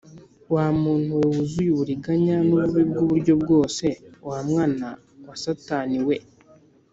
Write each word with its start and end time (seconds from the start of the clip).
Wa 0.53 0.65
muntu 0.81 1.11
we 1.19 1.23
wuzuye 1.33 1.69
uburiganya 1.75 2.35
n 2.47 2.49
ububi 2.55 2.81
bw 2.89 2.97
uburyo 3.03 3.33
bwose 3.41 3.85
wa 4.29 4.39
mwana 4.47 4.87
wa 5.27 5.35
satanie 5.43 6.01
we 6.07 6.17